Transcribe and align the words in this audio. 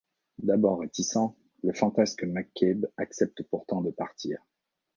D’abord 0.39 0.79
réticent, 0.79 1.29
le 1.61 1.73
fantasque 1.73 2.23
McCabe 2.23 2.87
accepte 2.97 3.43
pourtant 3.51 3.81
de 3.81 3.91
partir. 3.91 4.39